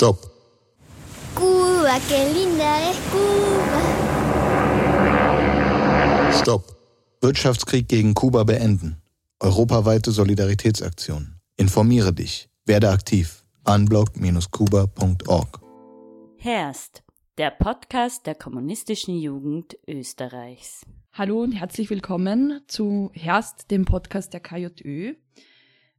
[0.00, 0.18] Stop.
[1.34, 3.82] Cuba, qué linda es Cuba.
[6.40, 6.64] Stopp.
[7.20, 9.02] Wirtschaftskrieg gegen Kuba beenden.
[9.40, 11.34] Europaweite Solidaritätsaktion.
[11.58, 12.48] Informiere dich.
[12.64, 13.44] Werde aktiv.
[13.66, 15.60] unblock-kuba.org.
[16.38, 17.02] Herst,
[17.36, 20.86] der Podcast der kommunistischen Jugend Österreichs.
[21.12, 25.16] Hallo und herzlich willkommen zu Herst, dem Podcast der KJÖ.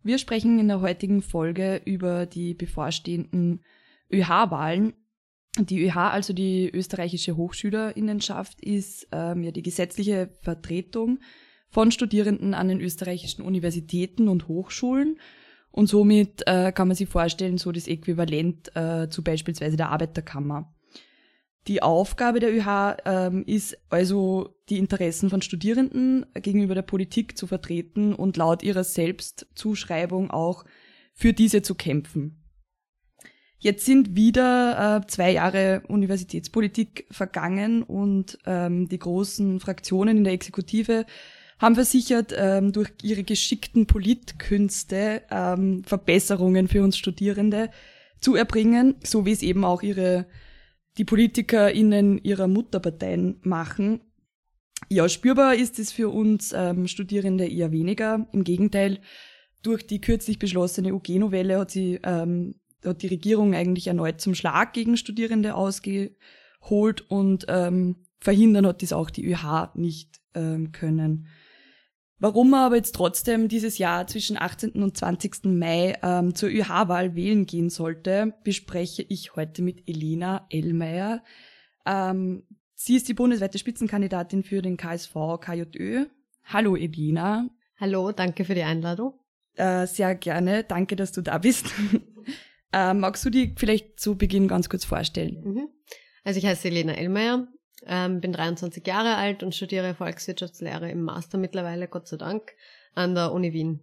[0.01, 3.61] Wir sprechen in der heutigen Folge über die bevorstehenden
[4.11, 4.93] ÖH-Wahlen.
[5.59, 11.19] Die ÖH, also die österreichische Hochschülerinnenschaft, ist ähm, ja die gesetzliche Vertretung
[11.69, 15.19] von Studierenden an den österreichischen Universitäten und Hochschulen.
[15.71, 20.73] Und somit äh, kann man sich vorstellen, so das Äquivalent äh, zu beispielsweise der Arbeiterkammer.
[21.67, 27.45] Die Aufgabe der ÖH ähm, ist also, die Interessen von Studierenden gegenüber der Politik zu
[27.45, 30.65] vertreten und laut ihrer Selbstzuschreibung auch
[31.13, 32.40] für diese zu kämpfen.
[33.63, 40.33] Jetzt sind wieder äh, zwei Jahre Universitätspolitik vergangen und ähm, die großen Fraktionen in der
[40.33, 41.05] Exekutive
[41.59, 47.69] haben versichert, ähm, durch ihre geschickten Politkünste ähm, Verbesserungen für uns Studierende
[48.19, 50.25] zu erbringen, so wie es eben auch ihre
[50.97, 54.01] die PolitikerInnen ihrer Mutterparteien machen.
[54.89, 58.27] Ja, spürbar ist es für uns ähm, Studierende eher weniger.
[58.33, 58.99] Im Gegenteil,
[59.61, 64.73] durch die kürzlich beschlossene UG-Novelle hat sie ähm, hat die Regierung eigentlich erneut zum Schlag
[64.73, 71.27] gegen Studierende ausgeholt und ähm, verhindern hat dies auch die ÖH nicht ähm, können.
[72.21, 74.83] Warum man aber jetzt trotzdem dieses Jahr zwischen 18.
[74.83, 75.45] und 20.
[75.45, 81.23] Mai ähm, zur ÖH-Wahl wählen gehen sollte, bespreche ich heute mit Elena Ellmeier.
[81.83, 82.43] Ähm,
[82.75, 86.05] sie ist die bundesweite Spitzenkandidatin für den KSV KJÖ.
[86.43, 87.49] Hallo Elena.
[87.79, 89.15] Hallo, danke für die Einladung.
[89.55, 91.73] Äh, sehr gerne, danke, dass du da bist.
[92.73, 95.41] äh, magst du dich vielleicht zu Beginn ganz kurz vorstellen?
[95.43, 95.69] Mhm.
[96.23, 97.47] Also ich heiße Elena Ellmeier,
[97.85, 102.53] ähm, bin 23 Jahre alt und studiere Volkswirtschaftslehre im Master mittlerweile, Gott sei Dank,
[102.93, 103.81] an der Uni Wien.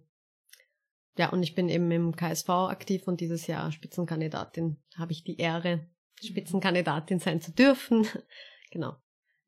[1.17, 4.77] Ja, und ich bin eben im KSV aktiv und dieses Jahr Spitzenkandidatin.
[4.95, 5.85] Habe ich die Ehre,
[6.23, 8.07] Spitzenkandidatin sein zu dürfen.
[8.71, 8.95] genau.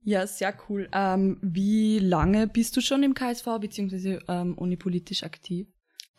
[0.03, 0.89] Ja, sehr cool.
[0.91, 4.19] Ähm, wie lange bist du schon im KSV bzw.
[4.27, 5.67] Ähm, unipolitisch aktiv?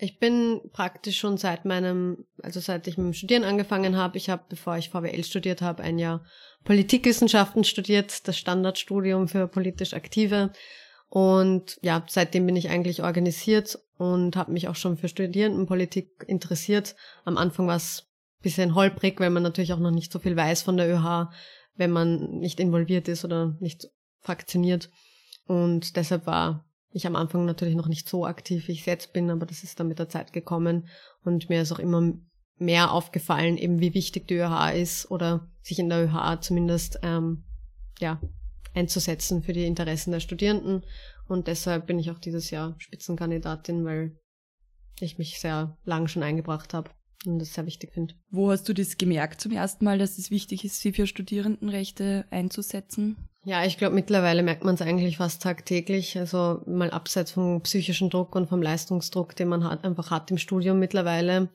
[0.02, 4.18] Ich bin praktisch schon seit meinem, also seit ich mit dem Studieren angefangen habe.
[4.18, 6.24] Ich habe, bevor ich VWL studiert habe, ein Jahr
[6.64, 10.50] Politikwissenschaften studiert, das Standardstudium für politisch Aktive.
[11.08, 16.96] Und ja, seitdem bin ich eigentlich organisiert und habe mich auch schon für Studierendenpolitik interessiert.
[17.24, 18.08] Am Anfang war es
[18.41, 21.30] bisschen holprig, weil man natürlich auch noch nicht so viel weiß von der ÖH,
[21.76, 23.86] wenn man nicht involviert ist oder nicht
[24.18, 24.91] fraktioniert.
[25.46, 29.30] Und deshalb war ich am Anfang natürlich noch nicht so aktiv, wie ich jetzt bin,
[29.30, 30.88] aber das ist dann mit der Zeit gekommen
[31.25, 32.12] und mir ist auch immer
[32.58, 37.44] mehr aufgefallen, eben wie wichtig die ÖH ist oder sich in der ÖH zumindest ähm,
[37.98, 38.20] ja,
[38.75, 40.84] einzusetzen für die Interessen der Studierenden.
[41.28, 44.16] Und deshalb bin ich auch dieses Jahr Spitzenkandidatin, weil
[45.00, 46.91] ich mich sehr lang schon eingebracht habe
[47.27, 48.15] und das sehr wichtig finde.
[48.31, 52.25] Wo hast du das gemerkt zum ersten Mal, dass es wichtig ist, sie für Studierendenrechte
[52.31, 53.16] einzusetzen?
[53.44, 56.16] Ja, ich glaube, mittlerweile merkt man es eigentlich fast tagtäglich.
[56.19, 60.38] Also mal abseits vom psychischen Druck und vom Leistungsdruck, den man hat, einfach hat im
[60.38, 61.49] Studium mittlerweile.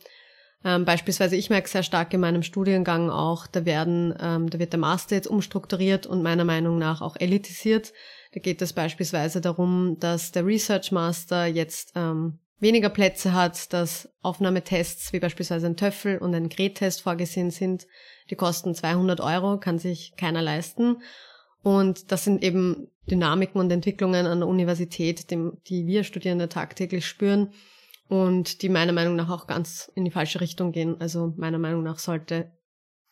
[0.65, 4.73] Ähm, beispielsweise, ich merke sehr stark in meinem Studiengang auch, da werden, ähm, da wird
[4.73, 7.93] der Master jetzt umstrukturiert und meiner Meinung nach auch elitisiert.
[8.33, 14.09] Da geht es beispielsweise darum, dass der Research Master jetzt ähm, weniger Plätze hat, dass
[14.21, 17.87] Aufnahmetests wie beispielsweise ein Töffel und ein Gret-Test vorgesehen sind.
[18.29, 20.97] Die kosten 200 Euro, kann sich keiner leisten.
[21.63, 27.51] Und das sind eben Dynamiken und Entwicklungen an der Universität, die wir Studierende tagtäglich spüren
[28.07, 30.99] und die meiner Meinung nach auch ganz in die falsche Richtung gehen.
[30.99, 32.51] Also meiner Meinung nach sollte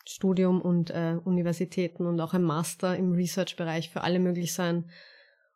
[0.06, 4.88] Studium und äh, Universitäten und auch ein Master im Research-Bereich für alle möglich sein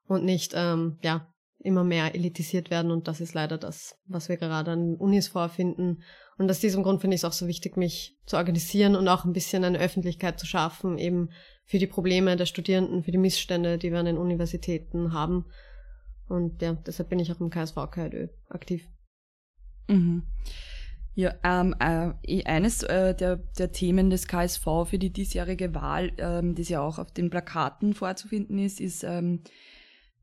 [0.07, 1.33] und nicht ähm, ja
[1.63, 2.91] immer mehr elitisiert werden.
[2.91, 6.03] Und das ist leider das, was wir gerade an Unis vorfinden.
[6.39, 9.25] Und aus diesem Grund finde ich es auch so wichtig, mich zu organisieren und auch
[9.25, 11.31] ein bisschen eine Öffentlichkeit zu schaffen, eben
[11.65, 15.45] für die Probleme der Studierenden, für die Missstände, die wir an den Universitäten haben.
[16.29, 18.89] Und ja, deshalb bin ich auch im KSV KLÖ aktiv.
[19.89, 20.23] Mhm.
[21.15, 26.55] Ja, ähm, äh, eines äh, der, der Themen des KSV für die diesjährige Wahl, ähm,
[26.55, 29.43] das ja auch auf den Plakaten vorzufinden ist, ist ähm,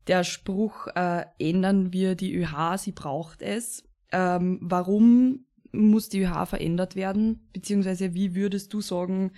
[0.08, 3.84] der Spruch, äh, ändern wir die ÖH, sie braucht es.
[4.10, 7.48] Ähm, warum muss die ÖH verändert werden?
[7.52, 9.32] Beziehungsweise wie würdest du sagen,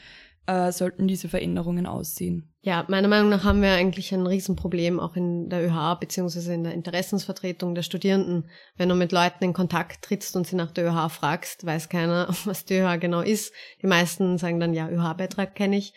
[0.47, 2.53] äh, sollten diese Veränderungen aussehen?
[2.63, 6.65] Ja, meiner Meinung nach haben wir eigentlich ein Riesenproblem auch in der ÖH beziehungsweise in
[6.65, 8.51] der Interessensvertretung der Studierenden.
[8.77, 12.29] Wenn du mit Leuten in Kontakt trittst und sie nach der ÖH fragst, weiß keiner,
[12.45, 13.53] was die ÖH genau ist.
[13.81, 15.95] Die meisten sagen dann, ja, ÖH-Beitrag kenne ich.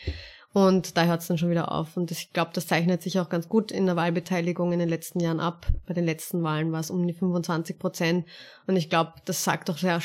[0.53, 1.97] Und da hört es dann schon wieder auf.
[1.97, 5.19] Und ich glaube, das zeichnet sich auch ganz gut in der Wahlbeteiligung in den letzten
[5.19, 5.65] Jahren ab.
[5.87, 8.27] Bei den letzten Wahlen war es um die 25 Prozent.
[8.67, 9.99] Und ich glaube, das sagt doch sehr,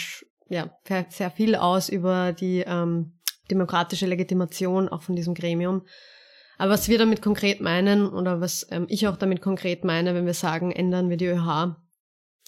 [0.48, 0.70] ja,
[1.10, 3.12] sehr viel aus über die ähm,
[3.50, 5.82] demokratische Legitimation auch von diesem Gremium.
[6.56, 10.26] Aber was wir damit konkret meinen oder was ähm, ich auch damit konkret meine, wenn
[10.26, 11.76] wir sagen, ändern wir die ÖH,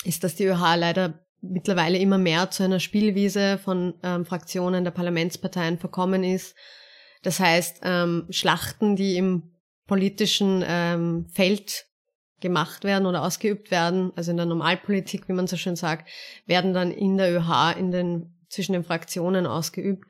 [0.04, 4.90] ist, dass die ÖH leider mittlerweile immer mehr zu einer Spielwiese von ähm, Fraktionen der
[4.90, 6.56] Parlamentsparteien verkommen ist.
[7.22, 9.54] Das heißt, ähm, Schlachten, die im
[9.86, 11.86] politischen ähm, Feld
[12.40, 16.08] gemacht werden oder ausgeübt werden, also in der Normalpolitik, wie man so schön sagt,
[16.46, 20.06] werden dann in der ÖH in den, zwischen den Fraktionen ausgeübt.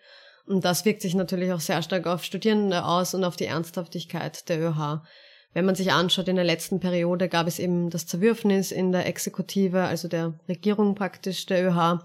[0.47, 4.49] Und das wirkt sich natürlich auch sehr stark auf Studierende aus und auf die Ernsthaftigkeit
[4.49, 5.03] der ÖH.
[5.53, 9.07] Wenn man sich anschaut, in der letzten Periode gab es eben das Zerwürfnis in der
[9.07, 12.05] Exekutive, also der Regierung praktisch der ÖH,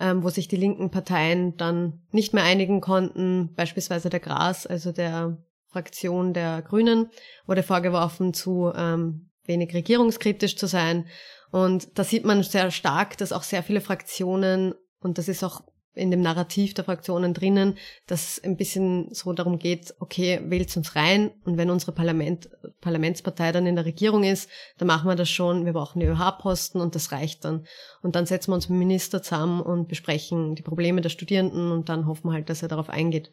[0.00, 4.92] ähm, wo sich die linken Parteien dann nicht mehr einigen konnten, beispielsweise der Gras, also
[4.92, 5.38] der
[5.68, 7.10] Fraktion der Grünen,
[7.46, 11.06] wurde vorgeworfen, zu ähm, wenig regierungskritisch zu sein.
[11.52, 15.62] Und da sieht man sehr stark, dass auch sehr viele Fraktionen, und das ist auch
[15.94, 17.76] in dem Narrativ der Fraktionen drinnen,
[18.06, 22.48] dass es ein bisschen so darum geht, okay, wählt uns rein und wenn unsere Parlament,
[22.80, 24.48] Parlamentspartei dann in der Regierung ist,
[24.78, 27.66] dann machen wir das schon, wir brauchen die ÖH-Posten und das reicht dann.
[28.02, 31.72] Und dann setzen wir uns mit dem Minister zusammen und besprechen die Probleme der Studierenden
[31.72, 33.30] und dann hoffen wir halt, dass er darauf eingeht.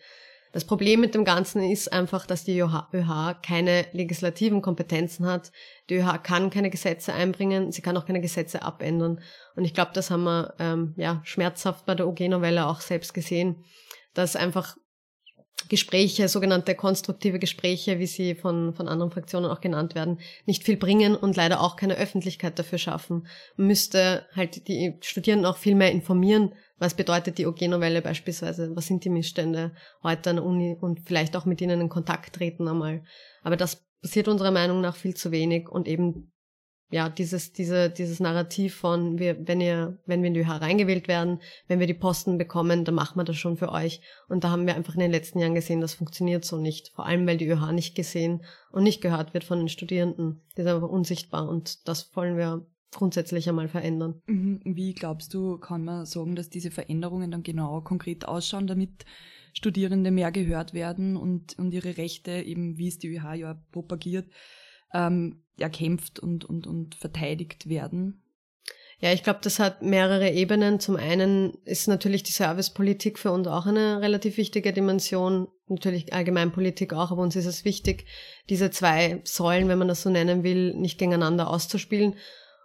[0.53, 5.51] Das Problem mit dem Ganzen ist einfach, dass die ÖH keine legislativen Kompetenzen hat.
[5.89, 9.21] Die ÖH kann keine Gesetze einbringen, sie kann auch keine Gesetze abändern.
[9.55, 13.63] Und ich glaube, das haben wir ähm, ja schmerzhaft bei der OG-Novelle auch selbst gesehen,
[14.13, 14.77] dass einfach
[15.69, 20.77] Gespräche, sogenannte konstruktive Gespräche, wie sie von, von anderen Fraktionen auch genannt werden, nicht viel
[20.77, 23.27] bringen und leider auch keine Öffentlichkeit dafür schaffen.
[23.57, 28.87] Man müsste halt die Studierenden auch viel mehr informieren, was bedeutet die OG-Novelle beispielsweise, was
[28.87, 32.67] sind die Missstände heute an der Uni und vielleicht auch mit ihnen in Kontakt treten
[32.67, 33.03] einmal.
[33.43, 36.31] Aber das passiert unserer Meinung nach viel zu wenig und eben
[36.89, 41.09] ja, dieses, diese, dieses Narrativ von, wir, wenn ihr, wenn wir in die ÖH reingewählt
[41.09, 43.99] werden, wenn wir die Posten bekommen, dann machen wir das schon für euch.
[44.29, 46.93] Und da haben wir einfach in den letzten Jahren gesehen, das funktioniert so nicht.
[46.95, 50.41] Vor allem, weil die ÖH nicht gesehen und nicht gehört wird von den Studierenden.
[50.55, 54.21] Die ist einfach unsichtbar und das wollen wir grundsätzlich einmal verändern.
[54.27, 54.61] Mhm.
[54.63, 59.05] Wie glaubst du, kann man sagen, dass diese Veränderungen dann genau konkret ausschauen, damit
[59.53, 64.27] Studierende mehr gehört werden und, und ihre Rechte, eben wie es die ÖH ja propagiert,
[64.93, 68.21] ähm, erkämpft und, und, und verteidigt werden?
[68.99, 70.79] Ja, ich glaube, das hat mehrere Ebenen.
[70.79, 75.47] Zum einen ist natürlich die Servicepolitik für uns auch eine relativ wichtige Dimension.
[75.67, 78.05] Natürlich Allgemeinpolitik auch, aber uns ist es wichtig,
[78.49, 82.15] diese zwei Säulen, wenn man das so nennen will, nicht gegeneinander auszuspielen.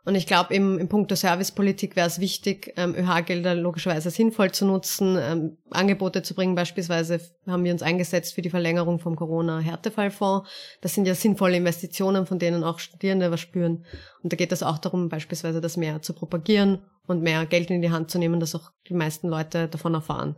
[0.05, 4.51] Und ich glaube, im, im Punkt der Servicepolitik wäre es wichtig, ähm, ÖH-Gelder logischerweise sinnvoll
[4.51, 6.57] zu nutzen, ähm, Angebote zu bringen.
[6.57, 10.49] Beispielsweise haben wir uns eingesetzt für die Verlängerung vom Corona-Härtefallfonds.
[10.81, 13.85] Das sind ja sinnvolle Investitionen, von denen auch Studierende was spüren.
[14.25, 17.81] Und da geht es auch darum, beispielsweise das mehr zu propagieren und mehr Geld in
[17.81, 20.35] die Hand zu nehmen, dass auch die meisten Leute davon erfahren.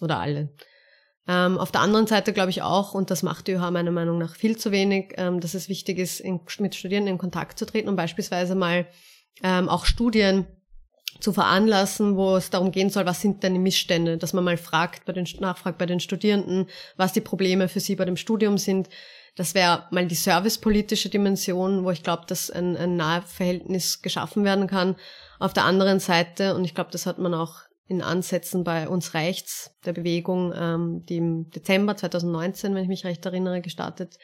[0.00, 0.50] Oder alle.
[1.28, 4.16] Ähm, auf der anderen Seite glaube ich auch, und das macht die ÖH meiner Meinung
[4.16, 7.66] nach viel zu wenig, ähm, dass es wichtig ist, in, mit Studierenden in Kontakt zu
[7.66, 8.86] treten und beispielsweise mal
[9.42, 10.46] ähm, auch Studien
[11.20, 14.56] zu veranlassen, wo es darum gehen soll, was sind denn die Missstände, dass man mal
[14.56, 18.56] fragt bei den, nachfragt bei den Studierenden, was die Probleme für sie bei dem Studium
[18.56, 18.88] sind.
[19.36, 24.44] Das wäre mal die servicepolitische Dimension, wo ich glaube, dass ein, ein nahe Verhältnis geschaffen
[24.44, 24.96] werden kann.
[25.38, 29.14] Auf der anderen Seite, und ich glaube, das hat man auch in Ansätzen bei uns
[29.14, 34.18] reicht's, der Bewegung, ähm, die im Dezember 2019, wenn ich mich recht erinnere, gestartet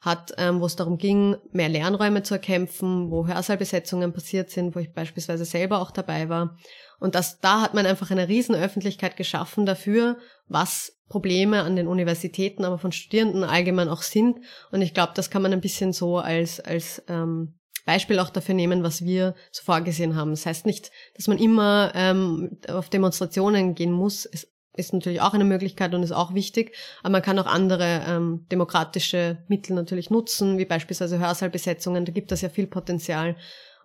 [0.00, 4.80] hat, ähm, wo es darum ging, mehr Lernräume zu erkämpfen, wo Hörsaalbesetzungen passiert sind, wo
[4.80, 6.56] ich beispielsweise selber auch dabei war.
[6.98, 10.18] Und das, da hat man einfach eine riesen Öffentlichkeit geschaffen dafür,
[10.48, 14.38] was Probleme an den Universitäten, aber von Studierenden allgemein auch sind.
[14.70, 17.54] Und ich glaube, das kann man ein bisschen so als, als ähm,
[17.84, 20.30] Beispiel auch dafür nehmen, was wir so vorgesehen haben.
[20.30, 24.26] Das heißt nicht, dass man immer ähm, auf Demonstrationen gehen muss.
[24.26, 28.04] Es ist natürlich auch eine Möglichkeit und ist auch wichtig, aber man kann auch andere
[28.06, 32.04] ähm, demokratische Mittel natürlich nutzen, wie beispielsweise Hörsaalbesetzungen.
[32.04, 33.36] Da gibt es ja viel Potenzial.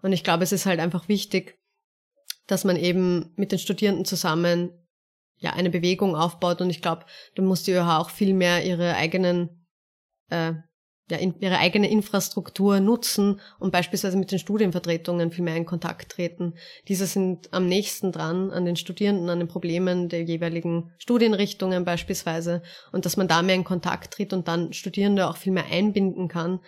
[0.01, 1.59] Und ich glaube, es ist halt einfach wichtig,
[2.45, 4.71] dass man eben mit den Studierenden zusammen
[5.37, 6.61] ja eine Bewegung aufbaut.
[6.61, 9.67] Und ich glaube, da muss die ÖH auch viel mehr ihre eigenen
[10.29, 10.53] äh,
[11.09, 16.11] ja, in, ihre eigene Infrastruktur nutzen und beispielsweise mit den Studienvertretungen viel mehr in Kontakt
[16.11, 16.53] treten.
[16.87, 22.61] Diese sind am nächsten dran an den Studierenden, an den Problemen der jeweiligen Studienrichtungen beispielsweise
[22.91, 26.27] und dass man da mehr in Kontakt tritt und dann Studierende auch viel mehr einbinden
[26.27, 26.59] kann,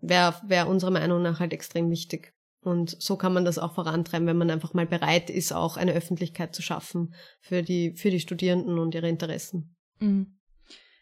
[0.00, 2.32] wäre wär unserer Meinung nach halt extrem wichtig.
[2.62, 5.92] Und so kann man das auch vorantreiben, wenn man einfach mal bereit ist, auch eine
[5.92, 9.76] Öffentlichkeit zu schaffen für die, für die Studierenden und ihre Interessen.
[10.00, 10.36] Mhm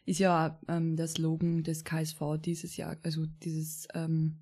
[0.04, 4.40] ist ja ähm, der Slogan des KSV dieses Jahr, also dieses ähm,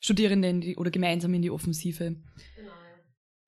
[0.00, 2.16] Studierende in die, oder gemeinsam in die Offensive.
[2.56, 2.72] Genau.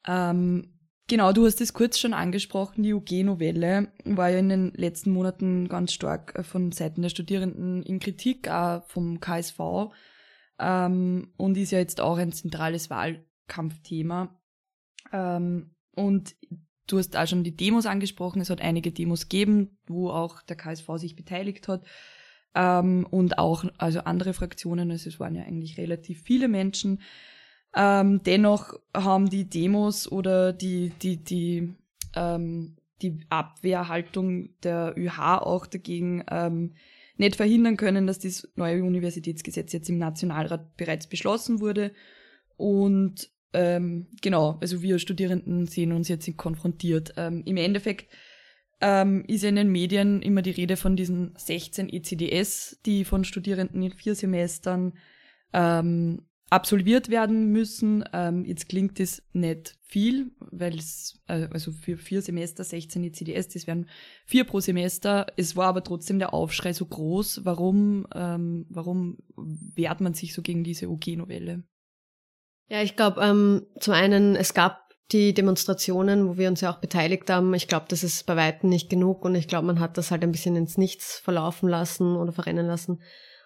[0.06, 5.12] Ähm, genau, du hast es kurz schon angesprochen, die UG-Novelle war ja in den letzten
[5.12, 9.92] Monaten ganz stark äh, von Seiten der Studierenden in Kritik, auch vom KSV
[10.60, 14.40] ähm, und ist ja jetzt auch ein zentrales Wahlkampfthema.
[15.12, 16.37] Ähm, und
[16.90, 18.40] Du hast auch schon die Demos angesprochen.
[18.40, 21.85] Es hat einige Demos gegeben, wo auch der KSV sich beteiligt hat.
[22.54, 24.90] Ähm, und auch also andere Fraktionen.
[24.90, 27.00] Also es waren ja eigentlich relativ viele Menschen.
[27.76, 31.75] Ähm, dennoch haben die Demos oder die, die, die,
[32.16, 36.75] ähm, die Abwehrhaltung der ÖH auch dagegen ähm,
[37.16, 41.92] nicht verhindern können, dass das neue Universitätsgesetz jetzt im Nationalrat bereits beschlossen wurde.
[42.56, 47.14] Und ähm, genau, also wir Studierenden sehen uns jetzt konfrontiert.
[47.16, 48.11] Ähm, Im Endeffekt
[48.80, 53.83] ähm, ist in den Medien immer die Rede von diesen 16 ECDS, die von Studierenden
[53.83, 54.95] in vier Semestern
[55.52, 58.04] ähm, absolviert werden müssen.
[58.12, 63.49] Ähm, jetzt klingt das nicht viel, weil es, äh, also für vier Semester 16 ECDS,
[63.49, 63.87] das wären
[64.26, 65.26] vier pro Semester.
[65.37, 67.45] Es war aber trotzdem der Aufschrei so groß.
[67.45, 71.64] Warum, ähm, warum wehrt man sich so gegen diese OG-Novelle?
[72.70, 76.78] Ja, ich glaube, ähm, zum einen, es gab die Demonstrationen, wo wir uns ja auch
[76.78, 77.52] beteiligt haben.
[77.52, 80.22] Ich glaube, das ist bei weitem nicht genug und ich glaube, man hat das halt
[80.22, 83.02] ein bisschen ins Nichts verlaufen lassen oder verrennen lassen.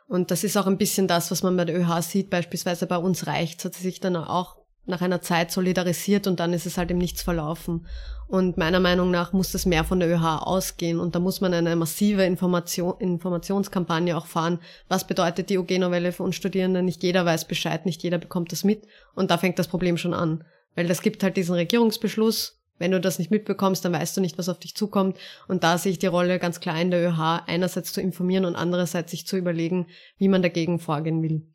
[0.07, 2.29] Und das ist auch ein bisschen das, was man bei der ÖH sieht.
[2.29, 6.53] Beispielsweise bei uns reicht, hat sie sich dann auch nach einer Zeit solidarisiert und dann
[6.53, 7.87] ist es halt im Nichts verlaufen.
[8.27, 11.55] Und meiner Meinung nach muss das mehr von der ÖH ausgehen und da muss man
[11.55, 14.59] eine massive Information, Informationskampagne auch fahren.
[14.89, 16.83] Was bedeutet die OG-Novelle für uns Studierende?
[16.83, 20.15] Nicht jeder weiß Bescheid, nicht jeder bekommt das mit und da fängt das Problem schon
[20.15, 20.45] an.
[20.75, 22.61] Weil das gibt halt diesen Regierungsbeschluss.
[22.79, 25.17] Wenn du das nicht mitbekommst, dann weißt du nicht, was auf dich zukommt.
[25.47, 28.57] Und da sehe ich die Rolle ganz klar in der ÖH, einerseits zu informieren und
[28.57, 29.87] andererseits sich zu überlegen,
[30.19, 31.47] wie man dagegen vorgehen will.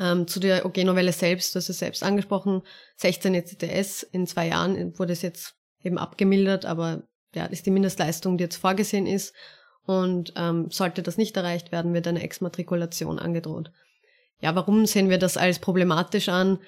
[0.00, 2.62] Ähm, zu der OG-Novelle selbst, du hast es selbst angesprochen,
[2.96, 7.02] 16 ECTS in zwei Jahren wurde es jetzt eben abgemildert, aber
[7.34, 9.34] ja, ist die Mindestleistung, die jetzt vorgesehen ist.
[9.84, 13.72] Und ähm, sollte das nicht erreicht werden, wird eine Exmatrikulation angedroht.
[14.40, 16.58] Ja, warum sehen wir das als problematisch an?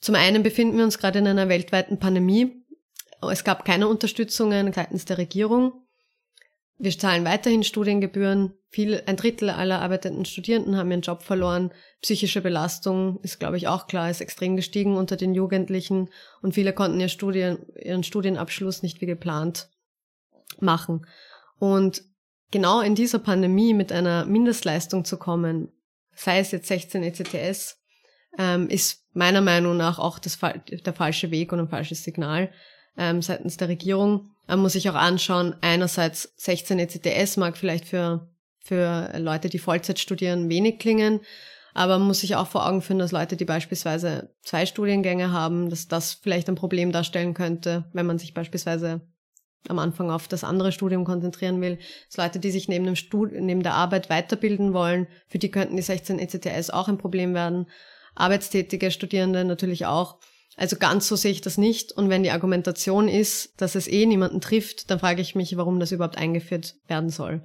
[0.00, 2.64] Zum einen befinden wir uns gerade in einer weltweiten Pandemie.
[3.20, 5.72] Es gab keine Unterstützungen seitens der Regierung.
[6.78, 8.52] Wir zahlen weiterhin Studiengebühren.
[8.68, 11.72] Viel, ein Drittel aller arbeitenden Studierenden haben ihren Job verloren.
[12.02, 16.08] Psychische Belastung ist, glaube ich, auch klar, ist extrem gestiegen unter den Jugendlichen
[16.40, 19.68] und viele konnten ihr Studien, ihren Studienabschluss nicht wie geplant
[20.60, 21.04] machen.
[21.58, 22.04] Und
[22.52, 25.72] genau in dieser Pandemie mit einer Mindestleistung zu kommen,
[26.14, 27.78] sei es jetzt 16 ECTS,
[28.38, 32.52] ähm, ist meiner Meinung nach auch das, der falsche Weg und ein falsches Signal
[32.96, 34.30] ähm, seitens der Regierung.
[34.48, 38.28] Man muss sich auch anschauen, einerseits 16 ECTS mag vielleicht für,
[38.58, 41.20] für Leute, die Vollzeit studieren, wenig klingen,
[41.74, 45.70] aber man muss sich auch vor Augen führen, dass Leute, die beispielsweise zwei Studiengänge haben,
[45.70, 49.02] dass das vielleicht ein Problem darstellen könnte, wenn man sich beispielsweise
[49.68, 51.78] am Anfang auf das andere Studium konzentrieren will.
[52.08, 55.76] Dass Leute, die sich neben, dem Stud neben der Arbeit weiterbilden wollen, für die könnten
[55.76, 57.66] die 16 ECTS auch ein Problem werden.
[58.14, 60.18] Arbeitstätige Studierende natürlich auch.
[60.58, 61.92] Also ganz so sehe ich das nicht.
[61.92, 65.78] Und wenn die Argumentation ist, dass es eh niemanden trifft, dann frage ich mich, warum
[65.78, 67.44] das überhaupt eingeführt werden soll.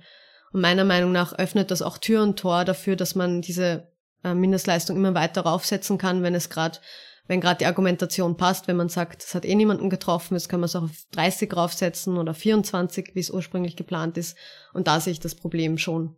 [0.52, 3.88] Und meiner Meinung nach öffnet das auch Tür und Tor dafür, dass man diese
[4.24, 6.80] äh, Mindestleistung immer weiter raufsetzen kann, wenn es gerade
[7.28, 10.60] wenn gerade die Argumentation passt, wenn man sagt, es hat eh niemanden getroffen, jetzt kann
[10.60, 14.38] man es auch auf 30 raufsetzen oder 24, wie es ursprünglich geplant ist.
[14.74, 16.18] Und da sehe ich das Problem schon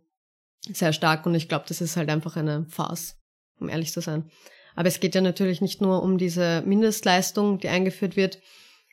[0.62, 3.16] sehr stark und ich glaube, das ist halt einfach eine Farce,
[3.60, 4.28] um ehrlich zu sein.
[4.76, 8.38] Aber es geht ja natürlich nicht nur um diese Mindestleistung, die eingeführt wird.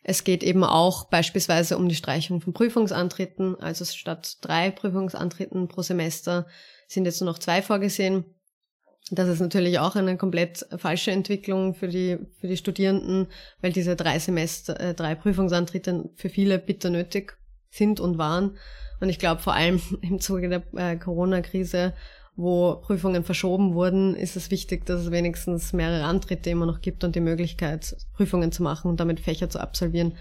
[0.01, 3.59] Es geht eben auch beispielsweise um die Streichung von Prüfungsantritten.
[3.59, 6.47] Also statt drei Prüfungsantritten pro Semester
[6.87, 8.25] sind jetzt nur noch zwei vorgesehen.
[9.11, 13.27] Das ist natürlich auch eine komplett falsche Entwicklung für die, für die Studierenden,
[13.61, 17.37] weil diese drei Semester, äh, drei Prüfungsantritte für viele bitter nötig
[17.69, 18.57] sind und waren.
[19.01, 21.93] Und ich glaube, vor allem im Zuge der äh, Corona-Krise
[22.35, 27.03] wo Prüfungen verschoben wurden, ist es wichtig, dass es wenigstens mehrere Antritte immer noch gibt
[27.03, 30.17] und die Möglichkeit, Prüfungen zu machen und damit Fächer zu absolvieren.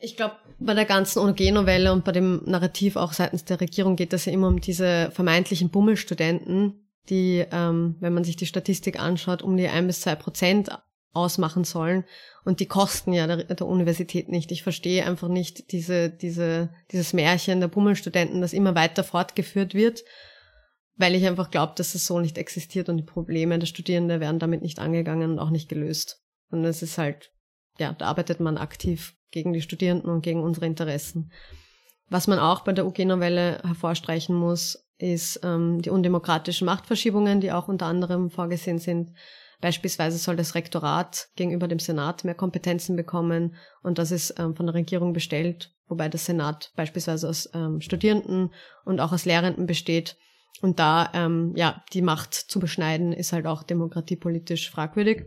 [0.00, 4.12] Ich glaube, bei der ganzen ONG-Novelle und bei dem Narrativ auch seitens der Regierung geht
[4.12, 9.42] es ja immer um diese vermeintlichen Bummelstudenten, die, ähm, wenn man sich die Statistik anschaut,
[9.42, 10.70] um die ein bis zwei Prozent
[11.14, 12.04] ausmachen sollen.
[12.44, 14.52] Und die kosten ja der, der Universität nicht.
[14.52, 20.04] Ich verstehe einfach nicht diese, diese, dieses Märchen der Bummelstudenten, das immer weiter fortgeführt wird,
[20.98, 24.38] weil ich einfach glaube, dass es so nicht existiert und die Probleme der Studierenden werden
[24.38, 26.20] damit nicht angegangen und auch nicht gelöst.
[26.50, 27.32] Und es ist halt,
[27.78, 31.32] ja, da arbeitet man aktiv gegen die Studierenden und gegen unsere Interessen.
[32.10, 37.68] Was man auch bei der UG-Novelle hervorstreichen muss, ist ähm, die undemokratischen Machtverschiebungen, die auch
[37.68, 39.14] unter anderem vorgesehen sind.
[39.60, 44.66] Beispielsweise soll das Rektorat gegenüber dem Senat mehr Kompetenzen bekommen und das ist ähm, von
[44.66, 48.52] der Regierung bestellt, wobei der Senat beispielsweise aus ähm, Studierenden
[48.84, 50.16] und auch aus Lehrenden besteht.
[50.60, 55.26] Und da ähm, ja die Macht zu beschneiden, ist halt auch demokratiepolitisch fragwürdig.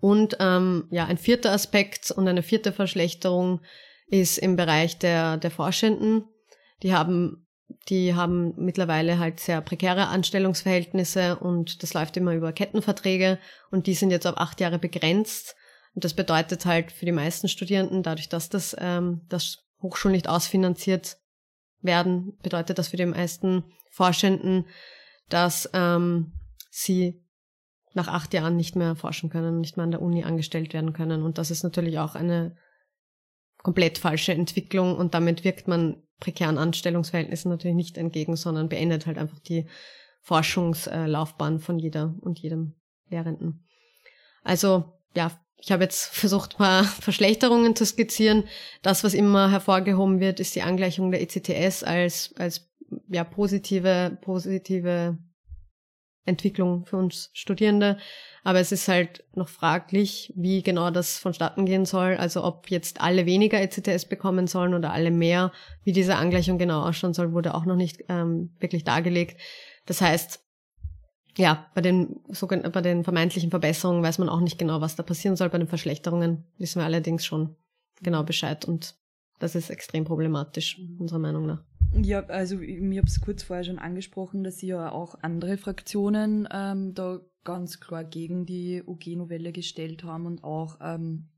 [0.00, 3.60] Und ähm, ja, ein vierter Aspekt und eine vierte Verschlechterung
[4.06, 6.24] ist im Bereich der, der Forschenden.
[6.82, 7.46] Die haben,
[7.88, 13.38] die haben mittlerweile halt sehr prekäre Anstellungsverhältnisse und das läuft immer über Kettenverträge
[13.70, 15.56] und die sind jetzt auf acht Jahre begrenzt.
[15.94, 20.28] Und das bedeutet halt für die meisten Studierenden, dadurch, dass das, ähm, das Hochschulen nicht
[20.28, 21.16] ausfinanziert
[21.86, 24.66] werden, bedeutet das für die meisten Forschenden,
[25.28, 26.32] dass ähm,
[26.70, 27.22] sie
[27.94, 31.22] nach acht Jahren nicht mehr forschen können, nicht mehr an der Uni angestellt werden können.
[31.22, 32.56] Und das ist natürlich auch eine
[33.62, 39.18] komplett falsche Entwicklung und damit wirkt man prekären Anstellungsverhältnissen natürlich nicht entgegen, sondern beendet halt
[39.18, 39.66] einfach die
[40.20, 42.74] Forschungslaufbahn von jeder und jedem
[43.08, 43.66] Lehrenden.
[44.42, 48.44] Also ja, ich habe jetzt versucht, mal Verschlechterungen zu skizzieren.
[48.82, 52.68] Das, was immer hervorgehoben wird, ist die Angleichung der ECTS als, als
[53.08, 55.18] ja, positive, positive
[56.24, 57.98] Entwicklung für uns Studierende.
[58.42, 62.16] Aber es ist halt noch fraglich, wie genau das vonstatten gehen soll.
[62.16, 65.52] Also ob jetzt alle weniger ECTS bekommen sollen oder alle mehr.
[65.84, 69.40] Wie diese Angleichung genau ausschauen soll, wurde auch noch nicht ähm, wirklich dargelegt.
[69.86, 70.45] Das heißt,
[71.36, 72.20] ja, bei den,
[72.72, 75.50] bei den vermeintlichen Verbesserungen weiß man auch nicht genau, was da passieren soll.
[75.50, 77.56] Bei den Verschlechterungen wissen wir allerdings schon
[78.02, 78.96] genau Bescheid und
[79.38, 81.62] das ist extrem problematisch, unserer Meinung nach.
[81.92, 86.48] Ja, also mir habe es kurz vorher schon angesprochen, dass sie ja auch andere Fraktionen
[86.50, 91.28] ähm, da ganz klar gegen die UG-Novelle gestellt haben und auch ähm,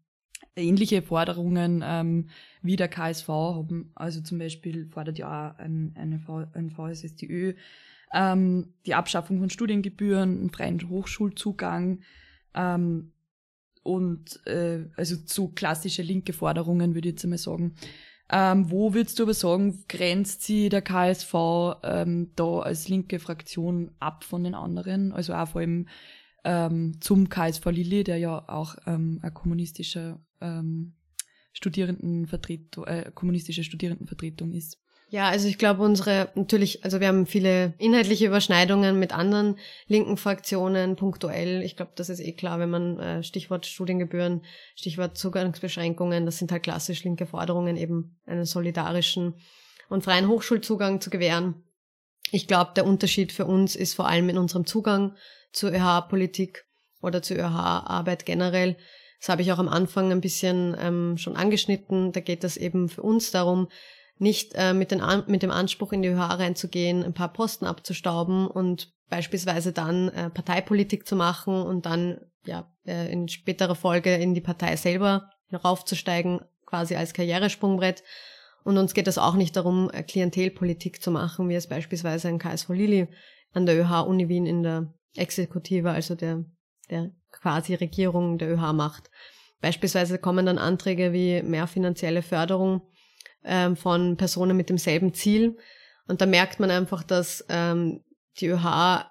[0.56, 2.28] ähnliche Forderungen ähm,
[2.62, 3.90] wie der KSV haben.
[3.94, 7.54] Also zum Beispiel fordert ja auch ein, eine v, ein VSSTÖ
[8.12, 12.00] ähm, die Abschaffung von Studiengebühren, einen freien Hochschulzugang
[12.54, 13.12] ähm,
[13.82, 17.74] und äh, also zu klassische linke Forderungen, würde ich jetzt einmal sagen.
[18.30, 21.34] Ähm, wo würdest du aber sagen, grenzt sie der KSV
[21.82, 25.12] ähm, da als linke Fraktion ab von den anderen?
[25.12, 25.88] Also auch vor allem
[26.44, 30.94] ähm, zum KSV Lilly, der ja auch ähm, ein kommunistischer ähm,
[31.52, 34.78] Studierendenvertretung, äh, kommunistische Studierendenvertretung ist.
[35.10, 40.18] Ja, also ich glaube, unsere, natürlich, also wir haben viele inhaltliche Überschneidungen mit anderen linken
[40.18, 41.62] Fraktionen, punktuell.
[41.62, 44.42] Ich glaube, das ist eh klar, wenn man äh, Stichwort Studiengebühren,
[44.74, 49.34] Stichwort Zugangsbeschränkungen, das sind halt klassisch linke Forderungen, eben einen solidarischen
[49.88, 51.64] und freien Hochschulzugang zu gewähren.
[52.30, 55.16] Ich glaube, der Unterschied für uns ist vor allem in unserem Zugang
[55.52, 56.66] zur ÖH-Politik
[57.00, 58.76] oder zur ÖH-Arbeit generell.
[59.20, 62.12] Das habe ich auch am Anfang ein bisschen ähm, schon angeschnitten.
[62.12, 63.68] Da geht es eben für uns darum,
[64.18, 68.46] nicht äh, mit, den mit dem Anspruch in die ÖH reinzugehen, ein paar Posten abzustauben
[68.46, 74.34] und beispielsweise dann äh, Parteipolitik zu machen und dann ja äh, in späterer Folge in
[74.34, 78.02] die Partei selber raufzusteigen, quasi als Karrieresprungbrett.
[78.64, 82.38] Und uns geht es auch nicht darum, äh, Klientelpolitik zu machen, wie es beispielsweise ein
[82.38, 83.08] KSV Lilly
[83.52, 86.44] an der ÖH Uni Wien in der Exekutive, also der,
[86.90, 89.10] der quasi Regierung der ÖH macht.
[89.60, 92.82] Beispielsweise kommen dann Anträge wie mehr finanzielle Förderung
[93.48, 95.56] ähm, von Personen mit demselben Ziel.
[96.06, 98.04] Und da merkt man einfach, dass ähm,
[98.38, 99.10] die ÖH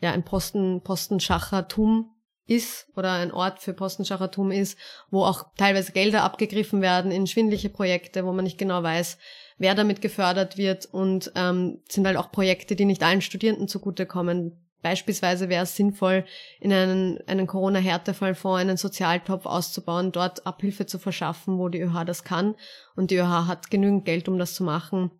[0.00, 2.14] ja ein Posten, Postenschachertum
[2.46, 4.78] ist oder ein Ort für Postenschachertum ist,
[5.10, 9.18] wo auch teilweise Gelder abgegriffen werden in schwindliche Projekte, wo man nicht genau weiß,
[9.58, 14.61] wer damit gefördert wird und ähm, sind halt auch Projekte, die nicht allen Studierenden zugutekommen.
[14.82, 16.24] Beispielsweise wäre es sinnvoll,
[16.60, 22.24] in einen, einen Corona-Härtefallfonds einen Sozialtopf auszubauen, dort Abhilfe zu verschaffen, wo die ÖH das
[22.24, 22.56] kann.
[22.96, 25.12] Und die ÖH hat genügend Geld, um das zu machen.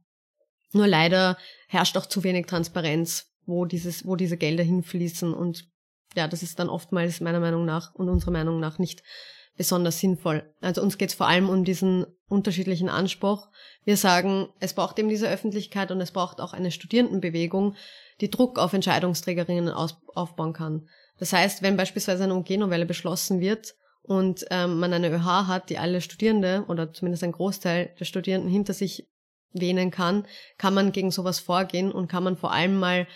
[0.73, 5.33] Nur leider herrscht auch zu wenig Transparenz, wo dieses, wo diese Gelder hinfließen.
[5.33, 5.69] Und
[6.17, 9.03] ja, das ist dann oftmals meiner Meinung nach und unserer Meinung nach nicht
[9.57, 10.51] besonders sinnvoll.
[10.61, 13.49] Also uns geht es vor allem um diesen unterschiedlichen Anspruch.
[13.85, 17.77] Wir sagen, es braucht eben diese Öffentlichkeit und es braucht auch eine Studierendenbewegung,
[18.23, 20.89] die Druck auf Entscheidungsträgerinnen aus, aufbauen kann.
[21.19, 25.79] Das heißt, wenn beispielsweise eine UG-Novelle beschlossen wird und ähm, man eine ÖH hat, die
[25.79, 29.09] alle Studierende oder zumindest ein Großteil der Studierenden hinter sich
[29.53, 33.07] wähnen kann, kann man gegen sowas vorgehen und kann man vor allem mal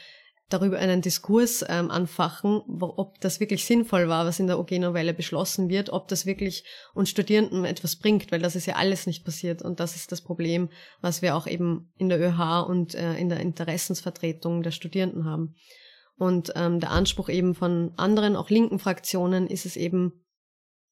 [0.48, 5.68] darüber einen Diskurs ähm, anfachen, ob das wirklich sinnvoll war, was in der OG-Novelle beschlossen
[5.68, 9.62] wird, ob das wirklich uns Studierenden etwas bringt, weil das ist ja alles nicht passiert
[9.62, 10.68] und das ist das Problem,
[11.00, 15.56] was wir auch eben in der ÖH und äh, in der Interessensvertretung der Studierenden haben.
[16.18, 20.24] Und ähm, der Anspruch eben von anderen, auch linken Fraktionen, ist es eben,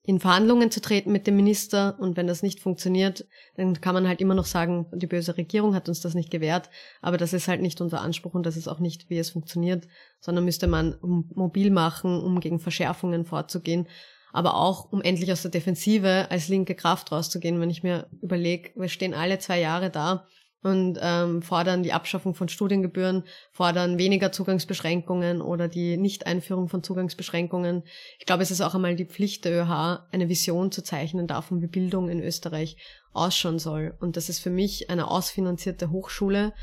[0.06, 1.96] in Verhandlungen zu treten mit dem Minister.
[1.98, 5.74] Und wenn das nicht funktioniert, dann kann man halt immer noch sagen, die böse Regierung
[5.74, 6.68] hat uns das nicht gewährt,
[7.00, 9.88] aber das ist halt nicht unser Anspruch und das ist auch nicht, wie es funktioniert,
[10.20, 13.88] sondern müsste man mobil machen, um gegen Verschärfungen vorzugehen,
[14.32, 18.72] aber auch um endlich aus der Defensive als linke Kraft rauszugehen, wenn ich mir überlege,
[18.74, 20.26] wir stehen alle zwei Jahre da
[20.64, 27.82] und ähm, fordern die Abschaffung von Studiengebühren, fordern weniger Zugangsbeschränkungen oder die Nichteinführung von Zugangsbeschränkungen.
[28.18, 31.60] Ich glaube, es ist auch einmal die Pflicht der ÖH, eine Vision zu zeichnen davon,
[31.60, 32.78] wie Bildung in Österreich
[33.12, 33.94] ausschauen soll.
[34.00, 36.54] Und das ist für mich eine ausfinanzierte Hochschule,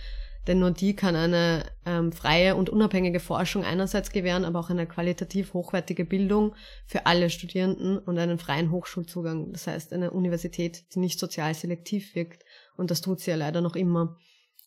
[0.48, 4.88] denn nur die kann eine ähm, freie und unabhängige Forschung einerseits gewähren, aber auch eine
[4.88, 6.56] qualitativ hochwertige Bildung
[6.88, 9.52] für alle Studierenden und einen freien Hochschulzugang.
[9.52, 12.44] Das heißt, eine Universität, die nicht sozial selektiv wirkt
[12.78, 14.18] und das tut sie ja leider noch immer.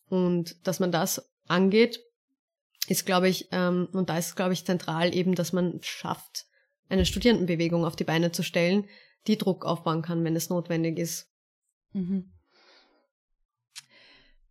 [0.09, 2.01] Und dass man das angeht,
[2.88, 6.47] ist, glaube ich, ähm, und da ist, glaube ich, zentral eben, dass man schafft,
[6.88, 8.87] eine Studierendenbewegung auf die Beine zu stellen,
[9.27, 11.31] die Druck aufbauen kann, wenn es notwendig ist.
[11.93, 12.31] Mhm.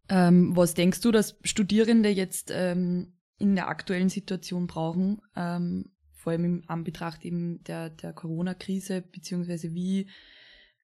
[0.09, 6.31] Ähm, was denkst du, dass Studierende jetzt ähm, in der aktuellen Situation brauchen, ähm, vor
[6.31, 10.09] allem im Anbetracht eben der, der Corona-Krise, beziehungsweise wie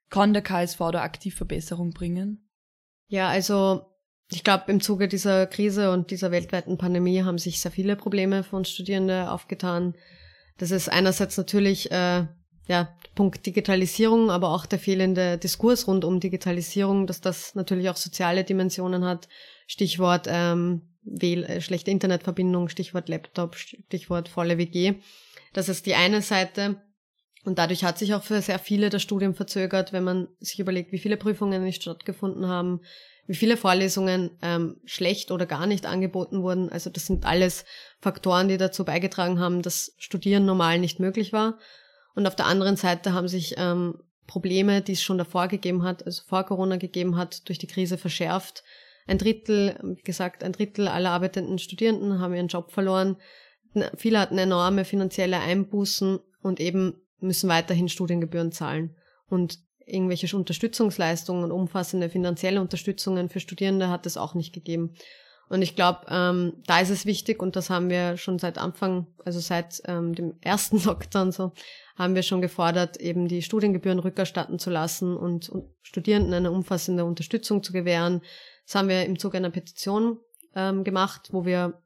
[0.10, 2.49] kann der KSV da aktiv Verbesserung bringen?
[3.10, 3.82] Ja, also
[4.32, 8.44] ich glaube, im Zuge dieser Krise und dieser weltweiten Pandemie haben sich sehr viele Probleme
[8.44, 9.96] von Studierende aufgetan.
[10.58, 12.28] Das ist einerseits natürlich äh,
[12.68, 17.98] ja, Punkt Digitalisierung, aber auch der fehlende Diskurs rund um Digitalisierung, dass das natürlich auch
[17.98, 19.28] soziale Dimensionen hat.
[19.66, 24.96] Stichwort ähm, Wähl äh, schlechte Internetverbindung, Stichwort Laptop, Stichwort volle WG.
[25.54, 26.80] Das ist die eine Seite.
[27.46, 30.92] Und dadurch hat sich auch für sehr viele das Studium verzögert, wenn man sich überlegt,
[30.92, 32.82] wie viele Prüfungen nicht stattgefunden haben,
[33.28, 36.70] wie viele Vorlesungen ähm, schlecht oder gar nicht angeboten wurden.
[36.70, 37.64] Also das sind alles
[38.02, 41.60] Faktoren, die dazu beigetragen haben, dass Studieren normal nicht möglich war.
[42.16, 46.06] Und auf der anderen Seite haben sich ähm, Probleme, die es schon davor gegeben hat,
[46.06, 48.64] also vor Corona gegeben hat, durch die Krise verschärft.
[49.08, 53.18] Ein Drittel, wie gesagt, ein Drittel aller arbeitenden Studierenden haben ihren Job verloren.
[53.96, 58.96] Viele hatten enorme finanzielle Einbußen und eben müssen weiterhin Studiengebühren zahlen.
[59.28, 64.96] Und irgendwelche Unterstützungsleistungen und umfassende finanzielle Unterstützungen für Studierende hat es auch nicht gegeben.
[65.50, 69.08] Und ich glaube, ähm, da ist es wichtig, und das haben wir schon seit Anfang,
[69.26, 71.54] also seit ähm, dem ersten Lockdown so,
[71.98, 75.52] haben wir schon gefordert, eben die Studiengebühren rückerstatten zu lassen und,
[75.82, 78.22] Studierenden eine umfassende Unterstützung zu gewähren.
[78.66, 80.20] Das haben wir im Zuge einer Petition
[80.56, 81.82] ähm, gemacht, wo wir,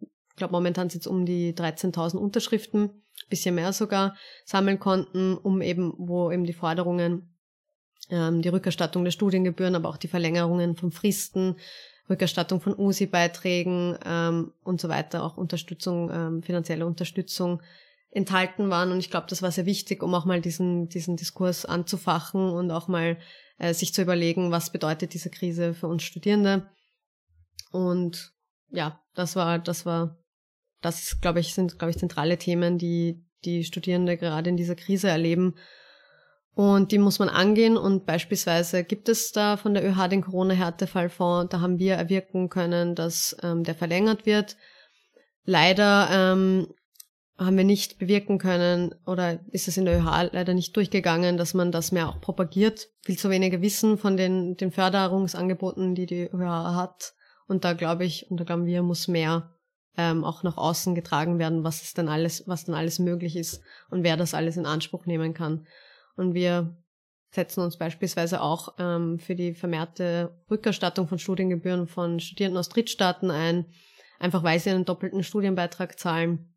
[0.00, 5.62] ich glaube, momentan sind es um die 13.000 Unterschriften bisschen mehr sogar sammeln konnten, um
[5.62, 7.34] eben, wo eben die Forderungen,
[8.10, 11.56] ähm, die Rückerstattung der Studiengebühren, aber auch die Verlängerungen von Fristen,
[12.08, 17.62] Rückerstattung von USI-Beiträgen ähm, und so weiter, auch Unterstützung, ähm, finanzielle Unterstützung
[18.10, 18.92] enthalten waren.
[18.92, 22.70] Und ich glaube, das war sehr wichtig, um auch mal diesen, diesen Diskurs anzufachen und
[22.70, 23.18] auch mal
[23.58, 26.68] äh, sich zu überlegen, was bedeutet diese Krise für uns Studierende.
[27.70, 28.32] Und
[28.70, 30.21] ja, das war, das war
[30.82, 35.08] das, glaube ich, sind, glaube ich, zentrale Themen, die die Studierende gerade in dieser Krise
[35.08, 35.54] erleben.
[36.54, 37.76] Und die muss man angehen.
[37.76, 41.50] Und beispielsweise gibt es da von der ÖH den Corona-Härtefallfonds.
[41.50, 44.56] Da haben wir erwirken können, dass ähm, der verlängert wird.
[45.44, 46.68] Leider ähm,
[47.38, 51.54] haben wir nicht bewirken können oder ist es in der ÖH leider nicht durchgegangen, dass
[51.54, 52.88] man das mehr auch propagiert.
[53.00, 57.14] Viel zu wenige wissen von den, den Förderungsangeboten, die die ÖH hat.
[57.48, 59.51] Und da glaube ich, und da glauben wir, muss mehr
[59.96, 63.62] ähm, auch nach außen getragen werden, was ist denn alles, was denn alles möglich ist
[63.90, 65.66] und wer das alles in Anspruch nehmen kann.
[66.16, 66.76] Und wir
[67.30, 73.30] setzen uns beispielsweise auch ähm, für die vermehrte Rückerstattung von Studiengebühren von Studierenden aus Drittstaaten
[73.30, 73.66] ein,
[74.18, 76.54] einfach weil sie einen doppelten Studienbeitrag zahlen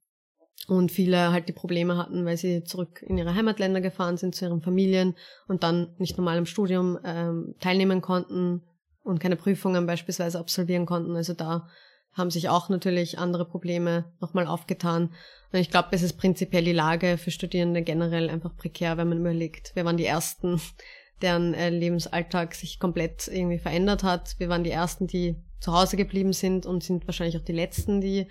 [0.67, 4.45] und viele halt die Probleme hatten, weil sie zurück in ihre Heimatländer gefahren sind zu
[4.45, 5.15] ihren Familien
[5.47, 8.63] und dann nicht normal im Studium ähm, teilnehmen konnten
[9.03, 11.15] und keine Prüfungen beispielsweise absolvieren konnten.
[11.15, 11.69] Also da
[12.15, 15.11] haben sich auch natürlich andere Probleme nochmal aufgetan.
[15.51, 19.19] Und ich glaube, es ist prinzipiell die Lage für Studierende generell einfach prekär, wenn man
[19.19, 20.59] überlegt, wir waren die Ersten,
[21.21, 24.35] deren äh, Lebensalltag sich komplett irgendwie verändert hat.
[24.37, 28.01] Wir waren die Ersten, die zu Hause geblieben sind und sind wahrscheinlich auch die Letzten,
[28.01, 28.27] die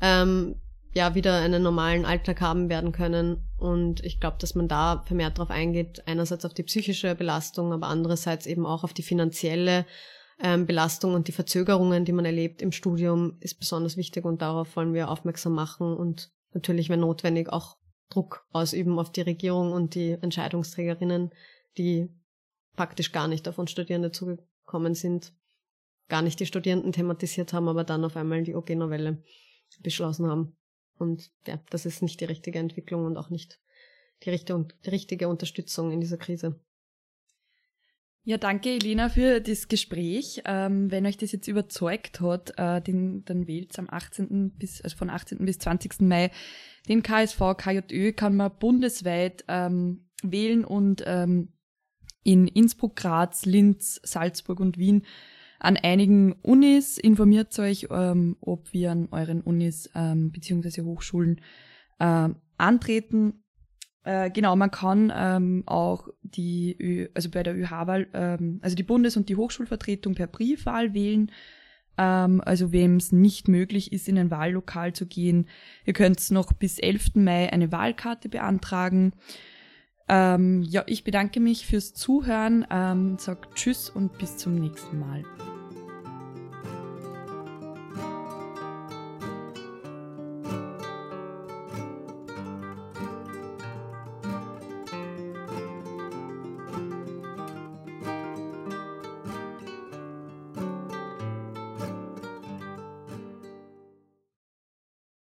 [0.00, 0.56] ähm,
[0.94, 3.42] ja wieder einen normalen Alltag haben werden können.
[3.58, 7.86] Und ich glaube, dass man da vermehrt darauf eingeht, einerseits auf die psychische Belastung, aber
[7.86, 9.86] andererseits eben auch auf die finanzielle
[10.38, 14.76] ähm, Belastung und die Verzögerungen, die man erlebt im Studium, ist besonders wichtig und darauf
[14.76, 17.76] wollen wir aufmerksam machen und natürlich, wenn notwendig, auch
[18.10, 21.30] Druck ausüben auf die Regierung und die Entscheidungsträgerinnen,
[21.76, 22.08] die
[22.76, 25.32] praktisch gar nicht auf uns Studierende zugekommen sind,
[26.08, 29.22] gar nicht die Studierenden thematisiert haben, aber dann auf einmal die OG-Novelle
[29.80, 30.56] beschlossen haben.
[30.98, 33.60] Und ja, das ist nicht die richtige Entwicklung und auch nicht
[34.22, 36.60] die richtige, die richtige Unterstützung in dieser Krise.
[38.28, 40.42] Ja, danke Elena für das Gespräch.
[40.46, 44.50] Ähm, wenn euch das jetzt überzeugt hat, äh, den, dann wählt am 18.
[44.50, 45.38] bis, also von 18.
[45.44, 46.00] bis 20.
[46.00, 46.32] Mai
[46.88, 51.52] den KSV KJÖ, kann man bundesweit ähm, wählen und ähm,
[52.24, 55.06] in Innsbruck, Graz, Linz, Salzburg und Wien
[55.60, 56.98] an einigen Unis.
[56.98, 60.82] Informiert euch, ähm, ob wir an euren Unis ähm, bzw.
[60.82, 61.40] Hochschulen
[62.00, 63.44] äh, antreten
[64.06, 68.84] äh, genau, man kann ähm, auch die, Ö also bei der ÖH-Wahl, ähm, also die
[68.84, 71.32] Bundes- und die Hochschulvertretung per Briefwahl wählen.
[71.98, 75.48] Ähm, also wem es nicht möglich ist, in ein Wahllokal zu gehen,
[75.84, 77.16] ihr könnt noch bis 11.
[77.16, 79.12] Mai eine Wahlkarte beantragen.
[80.08, 85.24] Ähm, ja, ich bedanke mich fürs Zuhören, ähm, sag Tschüss und bis zum nächsten Mal.